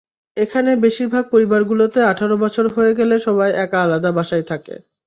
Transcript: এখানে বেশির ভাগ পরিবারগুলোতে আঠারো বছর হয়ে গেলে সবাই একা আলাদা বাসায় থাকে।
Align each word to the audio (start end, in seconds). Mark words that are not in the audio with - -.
এখানে 0.37 0.71
বেশির 0.83 1.09
ভাগ 1.13 1.23
পরিবারগুলোতে 1.33 1.99
আঠারো 2.11 2.35
বছর 2.43 2.65
হয়ে 2.75 2.93
গেলে 2.99 3.15
সবাই 3.27 3.49
একা 3.63 3.79
আলাদা 3.85 4.09
বাসায় 4.17 4.45
থাকে। 4.51 4.75